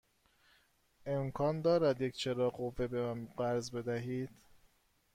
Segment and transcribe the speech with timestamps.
[1.05, 4.29] امکان دارد یک چراغ قوه به من قرض بدهید؟